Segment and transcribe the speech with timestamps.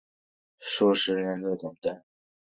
[0.59, 2.01] 数十年的等待